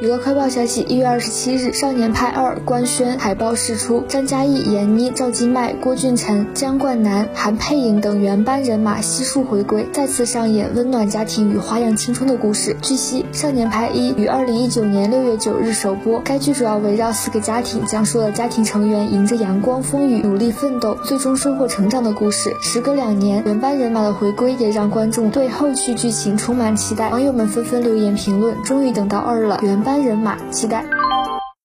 [0.00, 12.74] 娱乐快报消息：一月二十七日，《少年派二》官宣海报释出，张嘉译、闫妮、赵今麦、郭俊辰、姜冠南、韩佩颖等原班人马悉数回归，再次上演温暖家庭与花样青春的故事。
[12.80, 22.50] 据悉，《少年派一》于二零一九年六月九日首播，该剧主要围绕四个家庭，讲述了家庭成员迎着阳光风雨努力奋斗，最终收获成长的故事。
[22.62, 30.99] 时隔两年，原班人马的回归也让观众对后续剧情充满期待，网友们纷纷留言评论：“终于等到二了，原班。”单人马期待。